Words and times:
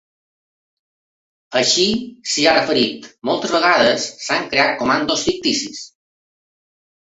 Així 1.61 1.85
s’hi 2.33 2.47
ha 2.47 2.55
referit: 2.57 3.07
Moltes 3.31 3.55
vegades 3.59 4.09
s’han 4.25 4.51
creat 4.55 4.77
comandos 4.83 5.31
ficticis. 5.31 5.87